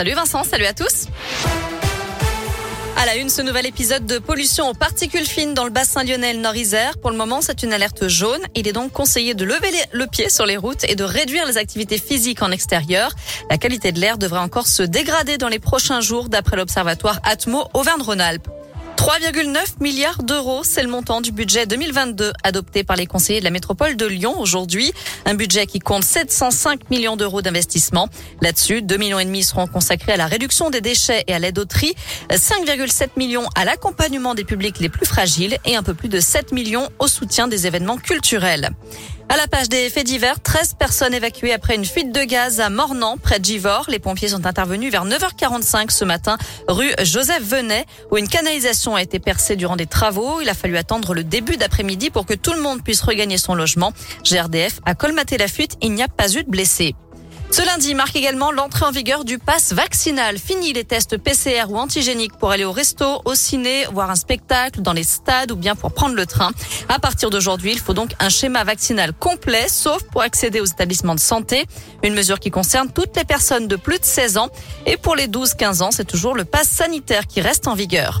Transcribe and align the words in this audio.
Salut 0.00 0.14
Vincent, 0.14 0.44
salut 0.44 0.66
à 0.66 0.74
tous. 0.74 1.06
À 2.96 3.04
la 3.04 3.16
une, 3.16 3.28
ce 3.28 3.42
nouvel 3.42 3.66
épisode 3.66 4.06
de 4.06 4.20
pollution 4.20 4.68
aux 4.68 4.74
particules 4.74 5.26
fines 5.26 5.54
dans 5.54 5.64
le 5.64 5.70
bassin 5.70 6.04
lyonnais 6.04 6.34
Nord-Isère. 6.34 6.98
Pour 6.98 7.10
le 7.10 7.16
moment, 7.16 7.40
c'est 7.40 7.64
une 7.64 7.72
alerte 7.72 8.06
jaune. 8.06 8.40
Il 8.54 8.68
est 8.68 8.72
donc 8.72 8.92
conseillé 8.92 9.34
de 9.34 9.44
lever 9.44 9.72
le 9.90 10.06
pied 10.06 10.30
sur 10.30 10.46
les 10.46 10.56
routes 10.56 10.84
et 10.88 10.94
de 10.94 11.02
réduire 11.02 11.46
les 11.48 11.58
activités 11.58 11.98
physiques 11.98 12.42
en 12.42 12.52
extérieur. 12.52 13.10
La 13.50 13.58
qualité 13.58 13.90
de 13.90 13.98
l'air 13.98 14.18
devrait 14.18 14.38
encore 14.38 14.68
se 14.68 14.84
dégrader 14.84 15.36
dans 15.36 15.48
les 15.48 15.58
prochains 15.58 16.00
jours, 16.00 16.28
d'après 16.28 16.56
l'observatoire 16.56 17.18
Atmo 17.24 17.66
Auvergne-Rhône-Alpes. 17.74 18.46
3,9 18.98 19.80
milliards 19.80 20.24
d'euros, 20.24 20.64
c'est 20.64 20.82
le 20.82 20.88
montant 20.88 21.20
du 21.20 21.30
budget 21.30 21.66
2022 21.66 22.32
adopté 22.42 22.82
par 22.82 22.96
les 22.96 23.06
conseillers 23.06 23.38
de 23.38 23.44
la 23.44 23.52
métropole 23.52 23.96
de 23.96 24.04
Lyon 24.04 24.40
aujourd'hui. 24.40 24.92
Un 25.24 25.34
budget 25.34 25.66
qui 25.66 25.78
compte 25.78 26.02
705 26.02 26.90
millions 26.90 27.16
d'euros 27.16 27.40
d'investissement. 27.40 28.08
Là-dessus, 28.42 28.82
2 28.82 28.96
millions 28.96 29.20
et 29.20 29.24
demi 29.24 29.44
seront 29.44 29.68
consacrés 29.68 30.14
à 30.14 30.16
la 30.16 30.26
réduction 30.26 30.68
des 30.68 30.80
déchets 30.80 31.22
et 31.28 31.32
à 31.32 31.38
l'aide 31.38 31.60
au 31.60 31.64
tri, 31.64 31.94
5,7 32.28 33.10
millions 33.16 33.46
à 33.54 33.64
l'accompagnement 33.64 34.34
des 34.34 34.44
publics 34.44 34.80
les 34.80 34.88
plus 34.88 35.06
fragiles 35.06 35.58
et 35.64 35.76
un 35.76 35.84
peu 35.84 35.94
plus 35.94 36.08
de 36.08 36.18
7 36.18 36.50
millions 36.50 36.88
au 36.98 37.06
soutien 37.06 37.46
des 37.46 37.68
événements 37.68 37.98
culturels. 37.98 38.70
À 39.30 39.36
la 39.36 39.46
page 39.46 39.68
des 39.68 39.90
faits 39.90 40.06
divers, 40.06 40.40
13 40.40 40.76
personnes 40.78 41.12
évacuées 41.12 41.52
après 41.52 41.74
une 41.74 41.84
fuite 41.84 42.12
de 42.12 42.24
gaz 42.24 42.60
à 42.60 42.70
Mornan, 42.70 43.18
près 43.18 43.38
de 43.38 43.44
Givors. 43.44 43.84
Les 43.88 43.98
pompiers 43.98 44.28
sont 44.28 44.46
intervenus 44.46 44.90
vers 44.90 45.04
9h45 45.04 45.90
ce 45.90 46.06
matin, 46.06 46.38
rue 46.66 46.90
Joseph 47.02 47.42
Venet, 47.42 47.84
où 48.10 48.16
une 48.16 48.26
canalisation 48.26 48.96
a 48.96 49.02
été 49.02 49.18
percée 49.18 49.56
durant 49.56 49.76
des 49.76 49.84
travaux. 49.84 50.40
Il 50.40 50.48
a 50.48 50.54
fallu 50.54 50.78
attendre 50.78 51.12
le 51.12 51.24
début 51.24 51.58
d'après-midi 51.58 52.08
pour 52.08 52.24
que 52.24 52.32
tout 52.32 52.54
le 52.54 52.62
monde 52.62 52.82
puisse 52.82 53.02
regagner 53.02 53.36
son 53.36 53.54
logement. 53.54 53.92
GRDF 54.24 54.80
a 54.86 54.94
colmaté 54.94 55.36
la 55.36 55.48
fuite. 55.48 55.76
Il 55.82 55.92
n'y 55.92 56.02
a 56.02 56.08
pas 56.08 56.32
eu 56.32 56.42
de 56.42 56.50
blessés. 56.50 56.94
Ce 57.50 57.64
lundi 57.64 57.94
marque 57.94 58.14
également 58.14 58.52
l'entrée 58.52 58.84
en 58.84 58.90
vigueur 58.90 59.24
du 59.24 59.38
pass 59.38 59.72
vaccinal. 59.72 60.38
Fini 60.38 60.74
les 60.74 60.84
tests 60.84 61.16
PCR 61.16 61.64
ou 61.70 61.76
antigéniques 61.76 62.36
pour 62.38 62.50
aller 62.50 62.64
au 62.64 62.72
resto, 62.72 63.22
au 63.24 63.34
ciné, 63.34 63.86
voir 63.90 64.10
un 64.10 64.16
spectacle, 64.16 64.82
dans 64.82 64.92
les 64.92 65.02
stades 65.02 65.50
ou 65.50 65.56
bien 65.56 65.74
pour 65.74 65.92
prendre 65.92 66.14
le 66.14 66.26
train. 66.26 66.52
À 66.88 66.98
partir 66.98 67.30
d'aujourd'hui, 67.30 67.72
il 67.72 67.78
faut 67.78 67.94
donc 67.94 68.10
un 68.20 68.28
schéma 68.28 68.64
vaccinal 68.64 69.14
complet, 69.14 69.66
sauf 69.68 70.02
pour 70.04 70.20
accéder 70.22 70.60
aux 70.60 70.66
établissements 70.66 71.14
de 71.14 71.20
santé. 71.20 71.64
Une 72.02 72.14
mesure 72.14 72.38
qui 72.38 72.50
concerne 72.50 72.90
toutes 72.92 73.16
les 73.16 73.24
personnes 73.24 73.66
de 73.66 73.76
plus 73.76 73.98
de 73.98 74.04
16 74.04 74.36
ans. 74.36 74.48
Et 74.84 74.98
pour 74.98 75.16
les 75.16 75.26
12-15 75.26 75.82
ans, 75.82 75.90
c'est 75.90 76.06
toujours 76.06 76.34
le 76.34 76.44
pass 76.44 76.68
sanitaire 76.68 77.26
qui 77.26 77.40
reste 77.40 77.66
en 77.66 77.74
vigueur. 77.74 78.20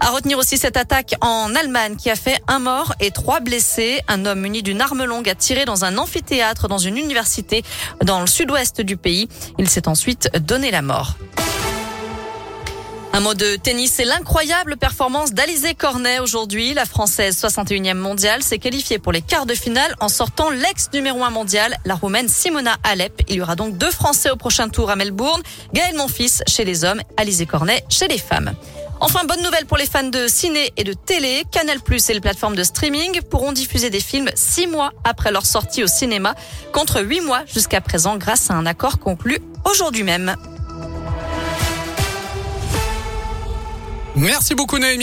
À 0.00 0.10
retenir 0.10 0.38
aussi 0.38 0.58
cette 0.58 0.76
attaque 0.76 1.14
en 1.20 1.54
Allemagne 1.54 1.96
qui 1.96 2.10
a 2.10 2.16
fait 2.16 2.38
un 2.46 2.58
mort 2.58 2.94
et 3.00 3.10
trois 3.10 3.40
blessés. 3.40 4.00
Un 4.08 4.26
homme 4.26 4.40
muni 4.40 4.62
d'une 4.62 4.80
arme 4.80 5.04
longue 5.04 5.28
a 5.28 5.34
tiré 5.34 5.64
dans 5.64 5.84
un 5.84 5.96
amphithéâtre 5.96 6.68
dans 6.68 6.78
une 6.78 6.98
université 6.98 7.62
dans 8.04 8.20
le 8.20 8.26
sud-ouest 8.26 8.80
du 8.80 8.96
pays. 8.96 9.28
Il 9.58 9.68
s'est 9.68 9.88
ensuite 9.88 10.30
donné 10.38 10.70
la 10.70 10.82
mort. 10.82 11.16
Un 13.14 13.20
mot 13.20 13.34
de 13.34 13.54
tennis, 13.54 13.92
c'est 13.92 14.04
l'incroyable 14.04 14.76
performance 14.76 15.32
d'Alizé 15.32 15.76
Cornet 15.76 16.18
aujourd'hui. 16.18 16.74
La 16.74 16.84
Française 16.84 17.40
61e 17.40 17.94
mondiale 17.94 18.42
s'est 18.42 18.58
qualifiée 18.58 18.98
pour 18.98 19.12
les 19.12 19.22
quarts 19.22 19.46
de 19.46 19.54
finale 19.54 19.94
en 20.00 20.08
sortant 20.08 20.50
l'ex 20.50 20.90
numéro 20.92 21.22
1 21.22 21.30
mondial, 21.30 21.76
la 21.84 21.94
Roumaine 21.94 22.28
Simona 22.28 22.76
Alep. 22.82 23.22
Il 23.28 23.36
y 23.36 23.40
aura 23.40 23.54
donc 23.54 23.78
deux 23.78 23.92
Français 23.92 24.32
au 24.32 24.36
prochain 24.36 24.68
tour 24.68 24.90
à 24.90 24.96
Melbourne. 24.96 25.42
Gaël 25.72 25.94
Monfils 25.94 26.42
chez 26.48 26.64
les 26.64 26.84
hommes, 26.84 27.00
Alizé 27.16 27.46
Cornet 27.46 27.84
chez 27.88 28.08
les 28.08 28.18
femmes. 28.18 28.52
Enfin, 29.00 29.24
bonne 29.26 29.42
nouvelle 29.42 29.66
pour 29.66 29.76
les 29.76 29.86
fans 29.86 30.08
de 30.08 30.26
ciné 30.28 30.72
et 30.76 30.84
de 30.84 30.92
télé. 30.92 31.44
Canal 31.50 31.80
Plus 31.80 32.08
et 32.08 32.14
les 32.14 32.20
plateformes 32.20 32.56
de 32.56 32.64
streaming 32.64 33.20
pourront 33.22 33.52
diffuser 33.52 33.90
des 33.90 34.00
films 34.00 34.30
six 34.34 34.66
mois 34.66 34.92
après 35.04 35.30
leur 35.30 35.46
sortie 35.46 35.82
au 35.82 35.86
cinéma, 35.86 36.34
contre 36.72 37.02
huit 37.02 37.20
mois 37.20 37.42
jusqu'à 37.46 37.80
présent 37.80 38.16
grâce 38.16 38.50
à 38.50 38.54
un 38.54 38.66
accord 38.66 38.98
conclu 38.98 39.38
aujourd'hui 39.64 40.04
même. 40.04 40.36
Merci 44.16 44.54
beaucoup 44.54 44.78
Noémie. 44.78 45.02